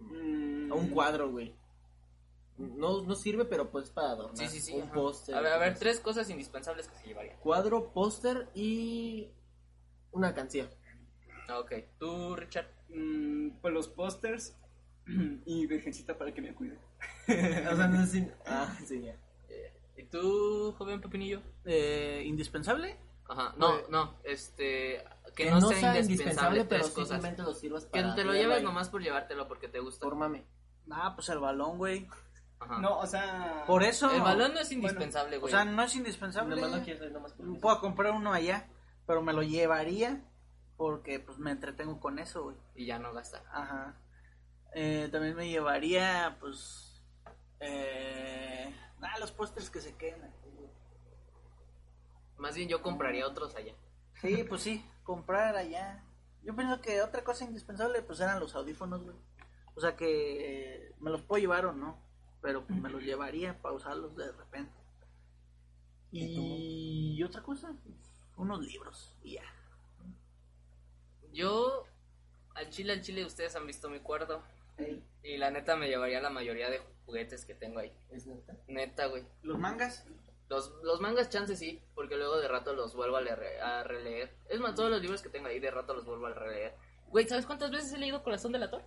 [0.00, 1.54] Mm, A un cuadro, güey.
[2.58, 4.36] No, no sirve, pero pues para adornar.
[4.36, 4.74] Sí, sí, sí.
[4.74, 5.34] Un póster.
[5.34, 7.36] A ver, a ver, tres cosas indispensables que se llevarían.
[7.40, 9.30] Cuadro, póster y.
[10.12, 10.68] Una canción.
[11.48, 12.68] Ah, Ok, tú, Richard.
[12.90, 14.54] mm, pues los pósters
[15.46, 16.78] y virgencita para que me cuide.
[17.72, 18.14] O sea, no es.
[18.14, 19.16] in- Ah, sí, ya.
[19.96, 21.40] ¿Y tú, joven Pepinillo?
[21.64, 22.96] Eh, ¿Indispensable?
[23.28, 27.08] Ajá, no, Pues, no, este, que, Que, no, no sea, sea indispensable, indispensable, pero cosas.
[27.08, 28.14] simplemente lo sirvas Que para.
[28.14, 28.64] te lo lleves ahí.
[28.64, 30.04] nomás por llevártelo porque te gusta.
[30.04, 30.44] Fórmame.
[30.90, 32.08] Ah, pues el balón, güey.
[32.62, 32.78] Ajá.
[32.80, 33.64] No, o sea.
[33.66, 34.10] Por eso.
[34.10, 35.52] El balón no es indispensable, O güey.
[35.52, 36.56] sea, no es indispensable.
[36.60, 38.68] Nomás ahí, nomás Puedo comprar uno allá,
[39.06, 40.24] pero me lo llevaría
[40.76, 42.56] porque pues me entretengo con eso, güey.
[42.74, 43.42] Y ya no gasta.
[43.52, 43.96] Ajá.
[44.74, 47.02] Eh, también me llevaría, pues,
[47.60, 50.34] eh, ah, los pósters que se quedan.
[52.38, 53.74] Más bien yo compraría otros allá.
[54.20, 56.04] Sí, pues sí, comprar allá.
[56.42, 59.16] Yo pienso que otra cosa indispensable, pues eran los audífonos, güey.
[59.74, 61.98] O sea que eh, me los puedo llevar o no,
[62.42, 64.72] pero pues me los llevaría para usarlos de repente.
[66.10, 67.72] Y, otra cosa,
[68.36, 69.44] unos libros y ya.
[71.32, 71.86] Yo,
[72.54, 74.42] al chile, al chile, ustedes han visto mi cuarto.
[75.22, 77.92] Y la neta me llevaría la mayoría de juguetes que tengo ahí.
[78.10, 78.56] ¿es neta?
[78.66, 79.24] Neta, güey.
[79.42, 80.04] Los mangas.
[80.48, 84.34] Los, los mangas chance sí, porque luego de rato los vuelvo a, leer- a releer.
[84.50, 86.74] Es más, todos los libros que tengo ahí de rato los vuelvo a releer.
[87.08, 88.82] Güey, ¿sabes cuántas veces he leído Corazón del Ator?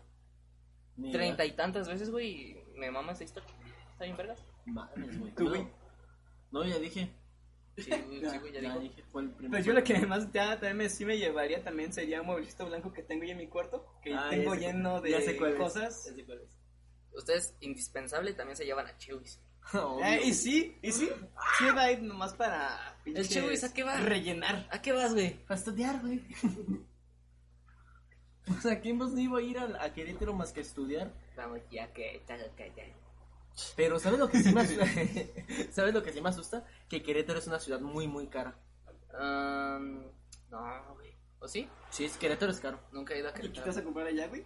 [0.98, 1.20] Ni idea.
[1.20, 3.50] Treinta y tantas veces, güey, me mama esa historia.
[3.92, 4.44] ¿Está bien, vergas?
[4.66, 5.34] Madres, güey.
[5.36, 5.68] ¿Tú, güey?
[6.52, 7.12] No, ya dije.
[7.78, 9.52] Sí, güey, sí, güey, ya Ya dije, fue el primer.
[9.52, 12.66] Pues yo lo que además ya también me, sí me llevaría también sería un mueblecito
[12.66, 15.36] blanco que tengo ahí en mi cuarto, que Ah, tengo ya lleno de ya sé
[15.38, 16.06] cuál es, cosas.
[16.06, 16.58] ya sé cuál es.
[17.14, 19.42] Ustedes, indispensable, también se llevan a Chewis.
[19.74, 20.06] Obvio.
[20.06, 21.10] Eh, y sí, y sí,
[21.58, 23.98] sí va a ir nomás para pinches Chewis, ¿a qué va?
[23.98, 24.68] rellenar.
[24.72, 25.44] ¿A qué vas, güey?
[25.46, 26.22] Para estudiar, güey.
[28.60, 31.12] o sea, ¿quién más no iba a ir a, a Querétaro más que a estudiar?
[31.36, 32.22] Vamos, ya que.
[33.76, 34.86] Pero ¿sabes lo que sí me asusta?
[35.72, 36.66] ¿Sabes lo que sí me asusta?
[36.90, 38.56] Que Querétaro es una ciudad muy, muy cara.
[39.14, 40.04] Um,
[40.52, 41.16] no, güey.
[41.40, 41.70] ¿O sí?
[41.90, 42.80] Sí, es, Querétaro es caro.
[42.92, 43.68] Nunca he ido a ¿Y qué te Querétaro.
[43.68, 44.46] vas a comprar allá, güey?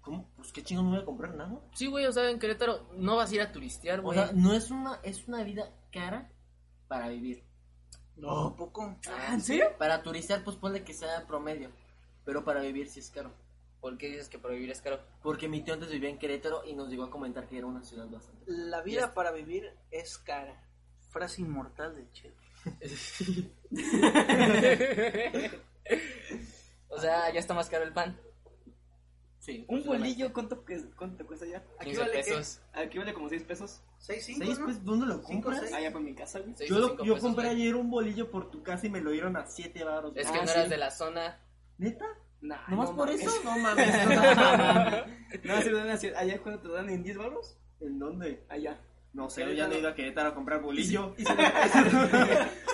[0.00, 0.28] ¿Cómo?
[0.36, 1.60] Pues qué chingos no voy a comprar nada.
[1.74, 4.18] Sí, güey, o sea, en Querétaro no vas a ir a turistear, O güey.
[4.18, 6.30] sea, no es una, es una vida cara
[6.88, 7.44] para vivir.
[8.16, 8.98] No, poco.
[9.08, 9.66] Ah, ¿En serio?
[9.78, 11.70] Para turistear, pues ponle que sea promedio.
[12.24, 13.32] Pero para vivir sí es caro.
[13.80, 15.00] ¿Por qué dices que para vivir es caro?
[15.22, 17.82] Porque mi tío antes vivía en Querétaro y nos llegó a comentar que era una
[17.82, 18.44] ciudad bastante.
[18.46, 20.62] La vida para vivir es cara.
[21.10, 22.32] Frase inmortal de Che.
[26.88, 28.18] o sea, ya está más caro el pan.
[29.40, 29.64] Sí.
[29.68, 30.64] Un bolillo, ¿cuánto,
[30.96, 31.64] cuánto te cuesta allá?
[31.82, 32.18] 15 vale qué?
[32.22, 32.60] pesos.
[32.72, 33.80] Aquí vale como 6 pesos.
[33.98, 34.66] ¿Seis, cinco, ¿Seis no?
[34.66, 34.84] pesos?
[34.84, 35.60] ¿Dónde lo Cinco, compras?
[35.62, 35.72] seis.
[35.74, 36.54] Allá por mi casa, güey.
[36.68, 37.56] Yo, lo- yo pesos, compré güey.
[37.62, 40.12] ayer un bolillo por tu casa y me lo dieron a 7 baros.
[40.16, 40.52] Es Ah, que no sí.
[40.52, 41.40] eras de la zona.
[41.78, 42.06] ¿Neta?
[42.40, 43.22] Nah, ¿Nomás no por mames.
[43.22, 43.40] eso?
[43.44, 44.06] No mames.
[45.44, 45.54] no.
[45.54, 48.44] No, sí, dan así- allá cuando te dan en 10 baros, ¿En dónde?
[48.48, 48.80] allá.
[49.12, 51.14] No sé, yo ya no he ido a Querétaro a comprar bolillo.
[51.18, 51.32] Y si,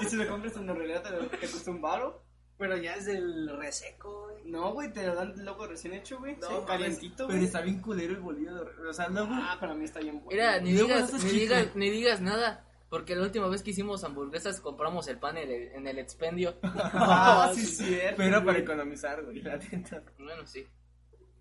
[0.03, 2.23] y si lo compras en realidad te, te cuesta un baro.
[2.57, 4.45] Pero ya es del reseco, güey.
[4.45, 6.37] No, güey, te lo dan loco recién hecho, güey.
[6.39, 8.55] No, Sí, calientito, Pero está bien culero el bolillo.
[8.65, 9.29] de- O sea, luego...
[9.33, 10.31] Ah, para mí está bien bueno.
[10.31, 12.65] Mira, ni digas, ni digas nada.
[12.91, 16.57] Porque la última vez que hicimos hamburguesas compramos el pan en el, en el expendio.
[16.63, 18.17] Ah, sí, cierto.
[18.17, 20.03] Pero para economizar, güey, la neta.
[20.19, 20.67] bueno, sí.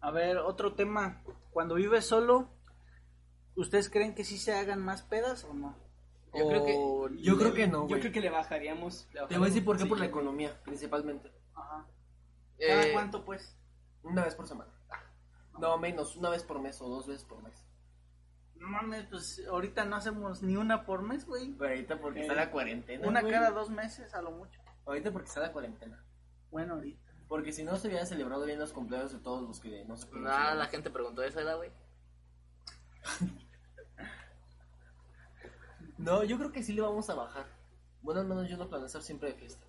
[0.02, 1.24] A ver, otro tema.
[1.52, 2.50] Cuando vives solo,
[3.56, 5.76] ¿ustedes creen que sí se hagan más pedas o no?
[6.34, 6.74] Yo creo que-
[7.54, 9.08] creo no, Yo creo que le bajaríamos.
[9.12, 10.10] Te voy a decir por qué, Sí, por la güey.
[10.12, 11.32] economía, principalmente.
[11.56, 11.88] Ajá.
[12.60, 13.58] ¿Cada Eh, cuánto, pues?
[14.04, 14.72] Una vez por semana.
[15.60, 17.54] No, menos, una vez por mes o dos veces por mes.
[18.60, 21.54] No mames, pues ahorita no hacemos ni una por mes, güey.
[21.54, 23.08] Pero ahorita porque Eh, está la cuarentena.
[23.08, 23.34] Una güey.
[23.34, 24.60] cada dos meses, a lo mucho.
[24.86, 26.04] Ahorita porque está la cuarentena.
[26.52, 27.00] Bueno, ahorita.
[27.28, 30.08] Porque si no se hubiera celebrado bien los cumpleaños de todos los que no se
[30.14, 31.72] Nada, la gente preguntó esa edad, güey.
[35.98, 37.48] No, yo creo que sí le vamos a bajar.
[38.04, 39.66] Bueno, al menos yo no planeo estar siempre de fiesta.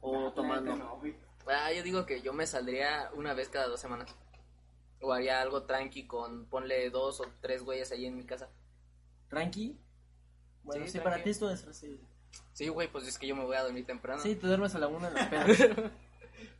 [0.00, 0.74] O tomando.
[0.76, 1.00] No.
[1.46, 4.14] Ah, yo digo que yo me saldría una vez cada dos semanas.
[5.00, 8.48] O haría algo tranqui con, ponle dos o tres güeyes ahí en mi casa.
[9.28, 9.78] ¿Tranqui?
[10.64, 12.00] Bueno, Sí, sí, para ti esto es así.
[12.52, 14.20] Sí, güey, pues es que yo me voy a dormir temprano.
[14.22, 15.90] Sí, te duermes a la una en las pedas.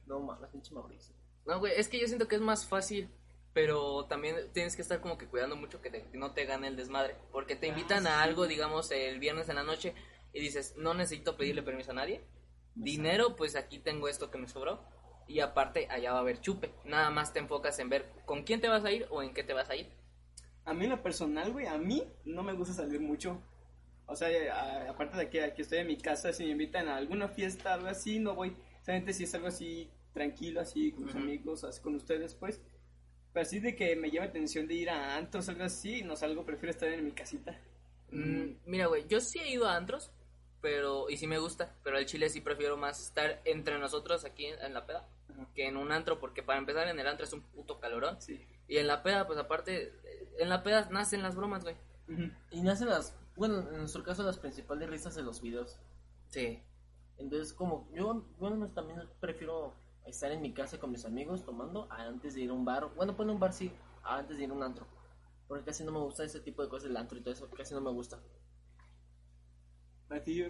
[0.07, 1.15] no mames, pinche Mauricio.
[1.47, 3.11] No, güey, es que yo siento que es más fácil,
[3.55, 6.69] pero también tienes que estar como que cuidando mucho que, te- que no te gane
[6.69, 7.17] el desmadre.
[7.33, 9.95] Porque te invitan a algo, digamos, el viernes en la noche
[10.33, 12.23] y dices, no necesito pedirle permiso a nadie.
[12.75, 14.81] Dinero, pues aquí tengo esto que me sobró.
[15.29, 16.73] Y aparte, allá va a haber chupe.
[16.85, 19.45] Nada más te enfocas en ver con quién te vas a ir o en qué
[19.45, 19.87] te vas a ir.
[20.65, 23.41] A mí en lo personal, güey, a mí no me gusta salir mucho.
[24.07, 26.97] O sea, a- aparte de que aquí estoy en mi casa, si me invitan a
[26.97, 28.57] alguna fiesta, algo así, no voy.
[28.83, 32.61] Solamente si es algo así tranquilo, así con mis amigos, así con ustedes, pues.
[33.35, 36.45] Pero así de que me llama atención de ir a antros, algo así, no salgo,
[36.47, 37.55] prefiero estar en mi casita.
[38.11, 40.11] Mm, mira, güey, yo sí he ido a antros,
[40.61, 44.47] pero y sí me gusta, pero al chile sí prefiero más estar entre nosotros aquí
[44.47, 45.47] en, en la peda Ajá.
[45.55, 48.21] que en un antro, porque para empezar en el antro es un puto calorón.
[48.21, 48.45] Sí.
[48.67, 49.93] Y en la peda, pues aparte,
[50.39, 51.77] en la peda nacen las bromas, güey.
[52.51, 55.79] Y nacen las, bueno, en nuestro caso las principales risas de los videos.
[56.29, 56.63] Sí.
[57.19, 59.75] Entonces, como yo, bueno, también prefiero
[60.07, 62.89] estar en mi casa con mis amigos tomando antes de ir a un bar.
[62.95, 64.87] Bueno, pues en un bar sí, antes de ir a un antro.
[65.47, 67.75] Porque casi no me gusta ese tipo de cosas, el antro y todo eso, casi
[67.75, 68.19] no me gusta.
[70.11, 70.45] ¿A ti?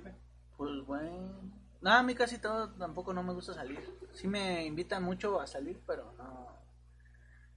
[0.57, 1.41] Pues bueno.
[1.81, 3.79] No, a mí casi todo tampoco no me gusta salir.
[4.13, 6.49] Sí me invitan mucho a salir, pero no.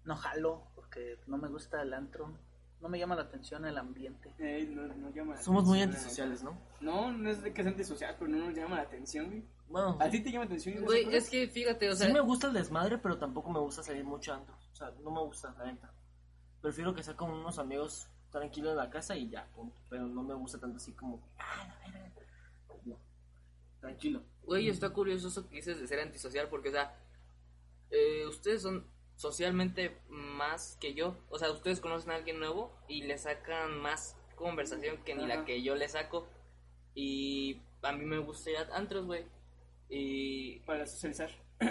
[0.03, 2.37] No jalo, porque no me gusta el antro.
[2.79, 4.33] No me llama la atención el ambiente.
[4.39, 6.57] Eh, no, no llama la Somos muy antisociales, ¿no?
[6.79, 9.45] No, no es de que sea antisocial, pero no nos llama la atención, güey.
[9.69, 10.83] Bueno, ¿A ti te llama la atención?
[10.83, 11.23] Güey, cosas?
[11.23, 14.03] es que fíjate, o sea, sí me gusta el desmadre, pero tampoco me gusta salir
[14.03, 14.55] mucho antro.
[14.71, 15.93] O sea, no me gusta, la neta.
[16.59, 19.79] Prefiero que sea con unos amigos tranquilos en la casa y ya, punto.
[19.89, 22.21] Pero no me gusta tanto así como, ah, la verga.
[22.85, 22.97] No.
[23.79, 24.23] Tranquilo.
[24.43, 26.97] güey, está curioso eso que dices de ser antisocial, porque, o sea,
[27.91, 31.15] eh, ustedes son socialmente más que yo.
[31.29, 35.45] O sea, ustedes conocen a alguien nuevo y le sacan más conversación que ni la
[35.45, 36.27] que yo le saco.
[36.95, 39.25] Y a mí me gusta ir a antros, güey.
[39.89, 41.29] Y Para socializar.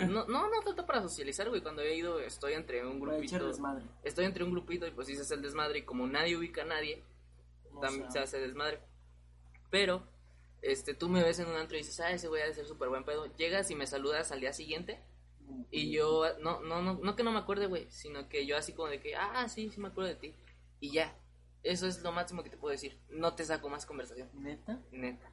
[0.09, 1.61] No, no, no tanto para socializar, güey.
[1.61, 3.47] Cuando he ido estoy entre un grupito.
[3.47, 3.85] desmadre.
[4.05, 7.03] Estoy entre un grupito y pues dices el desmadre y como nadie ubica a nadie,
[7.73, 8.81] O también sea, se hace desmadre.
[9.71, 10.03] Pero,
[10.63, 12.67] este, tú me ves en un antro y dices, ah, ese güey ha de ser
[12.67, 13.27] súper buen pedo.
[13.37, 15.01] Llegas y me saludas al día siguiente
[15.71, 18.73] y yo, no, no, no, no que no me acuerde, güey, sino que yo así
[18.73, 20.35] como de que, ah, sí, sí me acuerdo de ti.
[20.81, 21.17] Y ya,
[21.63, 22.99] eso es lo máximo que te puedo decir.
[23.11, 24.81] No te saco más conversación, ¿Neta?
[24.93, 25.31] neta.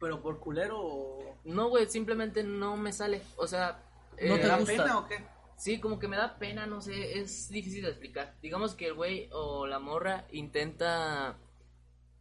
[0.00, 1.36] ¿Pero por culero o...?
[1.44, 3.22] No, güey, simplemente no me sale.
[3.36, 3.82] O sea,
[4.20, 4.82] No eh, te da gusta.
[4.84, 5.24] pena o qué?
[5.56, 8.34] Sí, como que me da pena, no sé, es difícil de explicar.
[8.42, 11.36] Digamos que el güey o la morra intenta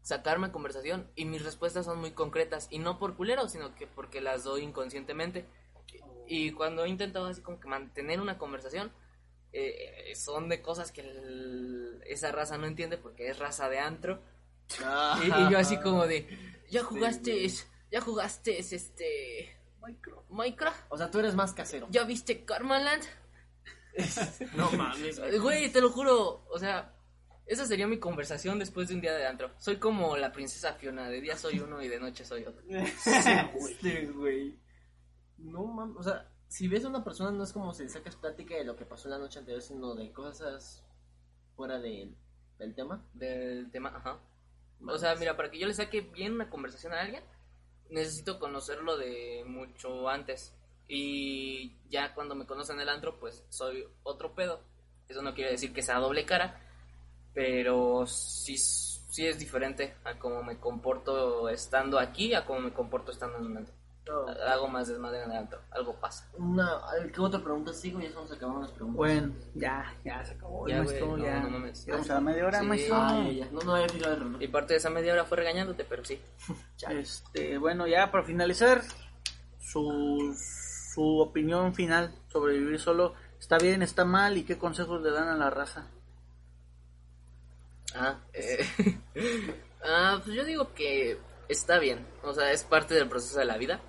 [0.02, 4.22] sacarme conversación y mis respuestas son muy concretas y no por culero, sino que porque
[4.22, 5.46] las doy inconscientemente.
[6.28, 8.92] Y cuando he intentado así como que mantener una conversación,
[9.52, 14.22] eh, son de cosas que el- esa raza no entiende porque es raza de antro.
[15.24, 16.28] Y, y yo así como de,
[16.70, 17.48] ya jugaste,
[17.92, 19.58] ya jugaste este
[20.30, 21.88] Minecraft, O sea, tú eres más casero.
[21.92, 23.04] ya viste Karmaland.
[24.56, 25.20] No mames.
[25.42, 25.72] güey.
[25.72, 26.94] Te lo juro, o sea,
[27.46, 29.52] esa sería mi conversación después de un día de antro.
[29.58, 32.62] Soy como la princesa Fiona, de día soy uno y de noche soy otro.
[32.68, 34.60] Este, güey.
[35.38, 35.96] No mames.
[35.98, 38.64] O sea, si ves a una persona, no es como si le sacas plática de
[38.66, 40.84] lo que pasó la noche anterior, sino de cosas
[41.56, 42.14] fuera de-
[42.58, 43.06] del tema.
[43.14, 44.20] Del tema, ajá.
[44.88, 47.24] O sea, mira, para que yo le saque bien una conversación a alguien,
[47.90, 50.54] necesito conocerlo de mucho antes.
[50.88, 54.62] Y ya cuando me conocen en el antro, pues soy otro pedo.
[55.08, 56.62] Eso no quiere decir que sea doble cara,
[57.34, 63.12] pero sí, sí es diferente a cómo me comporto estando aquí, a cómo me comporto
[63.12, 63.74] estando en un antro.
[64.48, 66.30] Hago más desmadre en el antro, algo pasa.
[66.38, 66.80] Una,
[67.12, 68.00] ¿Qué otra pregunta sigo?
[68.00, 68.98] Ya estamos acabando las preguntas.
[68.98, 70.68] Bueno, ya, ya se acabó.
[70.68, 71.40] Ya, güey, maestro, no, ya.
[71.40, 71.88] no mames.
[71.90, 72.66] A la media hora, Sí.
[72.68, 72.96] maestro.
[72.96, 73.52] Ah, ya, ya.
[73.52, 74.42] No, no había fijado el reloj.
[74.42, 76.22] Y parte de esa media hora fue regañándote, pero sí.
[76.90, 78.84] Este, bueno, ya para finalizar,
[79.60, 80.36] su,
[80.94, 83.14] su opinión final sobre vivir solo.
[83.40, 85.88] ¿Está bien, está mal y qué consejos le dan a la raza?
[87.96, 88.66] Ah, eh,
[89.86, 93.58] ah, pues yo digo que está bien, o sea, es parte del proceso de la
[93.58, 93.80] vida,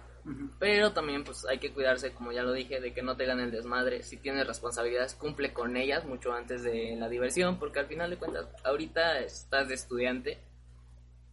[0.59, 3.45] Pero también pues hay que cuidarse, como ya lo dije, de que no te gane
[3.45, 7.87] el desmadre, si tienes responsabilidades, cumple con ellas mucho antes de la diversión, porque al
[7.87, 10.39] final de cuentas, ahorita estás de estudiante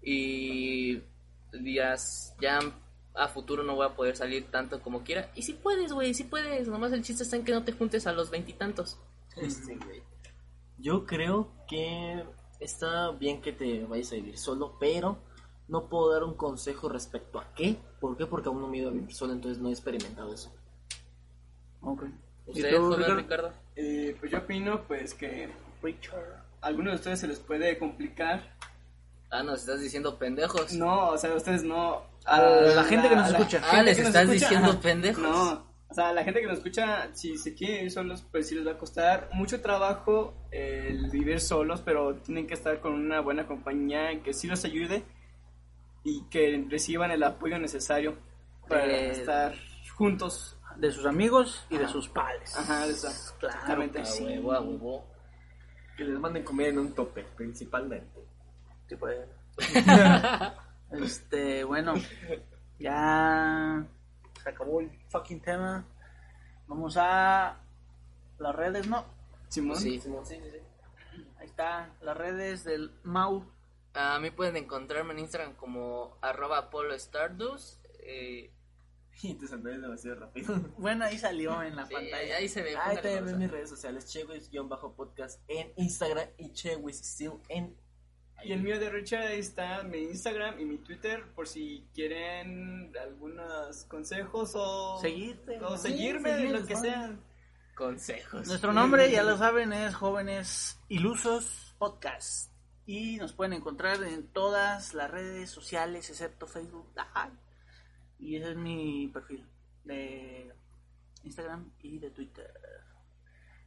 [0.02, 1.02] y
[1.52, 2.60] días ya
[3.16, 6.26] a futuro no voy a poder salir tanto como quiera, y si puedes, güey, si
[6.26, 9.00] puedes, nomás el chiste está en que no te juntes a los veintitantos.
[9.38, 10.04] Este, güey.
[10.78, 12.24] Yo creo que
[12.60, 15.18] está bien que te vayas a vivir solo, pero
[15.68, 17.78] no puedo dar un consejo respecto a qué.
[18.00, 18.26] ¿Por qué?
[18.26, 20.54] Porque aún no me he ido a vivir solo, entonces no he experimentado eso.
[21.82, 22.04] Ok.
[22.48, 23.16] ¿Y ¿Usted, tú, Ricardo?
[23.16, 23.54] Ricardo?
[23.76, 25.50] Eh, pues yo opino pues que
[25.82, 26.44] Richard.
[26.62, 28.56] a algunos de ustedes se les puede complicar.
[29.30, 30.74] Ah, nos estás diciendo pendejos.
[30.74, 32.04] No, o sea, ustedes no.
[32.26, 33.62] A la gente que nos escucha.
[33.64, 34.82] Ah, les estás escucha, diciendo ajá.
[34.82, 35.24] pendejos.
[35.24, 38.56] No, o sea, la gente que nos escucha, si se quieren ir solos, pues sí
[38.56, 43.22] les va a costar mucho trabajo el vivir solos, pero tienen que estar con una
[43.22, 45.04] buena compañía que sí los ayude
[46.04, 48.18] y que reciban el apoyo necesario
[48.68, 49.54] para Eh, estar
[49.96, 50.58] juntos.
[50.78, 52.56] De sus amigos y de sus padres.
[52.58, 53.98] Ajá, Claro exactamente.
[53.98, 54.24] que A sí.
[54.24, 55.06] huevo, a huevo.
[55.96, 58.26] Que les manden comida en un tope, principalmente.
[58.90, 59.20] Sí, pues.
[60.92, 61.94] este, bueno,
[62.80, 63.86] ya
[64.42, 65.86] se acabó el fucking tema.
[66.68, 67.58] Vamos a
[68.40, 69.06] las redes, ¿no?
[69.50, 69.78] Simón.
[69.78, 70.00] Sí.
[70.02, 70.58] Sí, sí, sí.
[71.38, 73.46] Ahí está, las redes del Mau.
[73.96, 77.84] A mí pueden encontrarme en Instagram como arroba Apollo Stardust.
[78.00, 78.52] eh,
[79.22, 80.56] Y te sonríes demasiado rápido.
[80.78, 82.38] Bueno, ahí salió en la sí, pantalla.
[82.38, 82.76] ahí se ve.
[82.76, 87.78] Ahí también ven mis redes sociales, chewis-podcast en Instagram y chewis en...
[88.44, 92.92] Y el mío de Richard ahí está mi Instagram y mi Twitter por si quieren
[93.02, 95.60] algunos consejos o Seguirte.
[95.64, 97.16] o Sí, seguirme, seguirles, lo que sea.
[97.76, 98.48] Consejos.
[98.48, 102.52] Nuestro nombre, ya lo saben, es Jóvenes Ilusos Podcast.
[102.86, 106.88] Y nos pueden encontrar en todas las redes sociales, excepto Facebook.
[108.20, 109.46] Y ese es mi perfil
[109.86, 110.54] de
[111.24, 112.54] Instagram y de Twitter.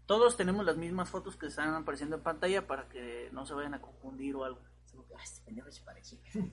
[0.06, 3.74] Todos tenemos las mismas fotos que están apareciendo en pantalla para que no se vayan
[3.74, 4.60] a confundir o algo.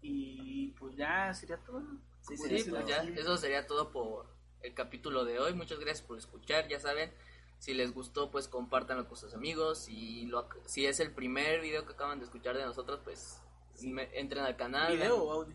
[0.00, 1.82] Y pues ya sería todo.
[2.20, 4.26] Sí, Sí, sí, pues ya, eso sería todo por
[4.62, 5.54] el capítulo de hoy.
[5.54, 7.12] Muchas gracias por escuchar, ya saben.
[7.58, 9.88] Si les gustó, pues compártanlo con sus amigos.
[9.88, 13.40] Y lo, si es el primer video que acaban de escuchar de nosotros, pues
[13.82, 14.92] me- entren al canal.
[14.96, 15.54] ¿Video vean- o audio?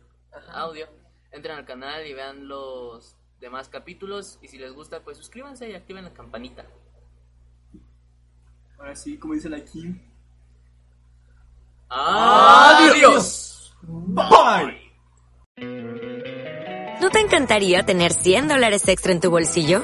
[0.51, 0.87] audio.
[1.31, 4.37] Entren al canal y vean los demás capítulos.
[4.41, 6.65] Y si les gusta, pues suscríbanse y activen la campanita.
[8.77, 9.99] Ahora sí, como dice la Kim.
[11.89, 13.73] ¡Adiós!
[13.81, 14.81] Bye.
[17.01, 19.83] ¿No te encantaría tener 100 dólares extra en tu bolsillo?